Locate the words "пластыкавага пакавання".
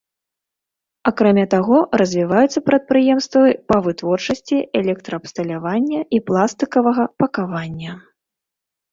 6.31-7.91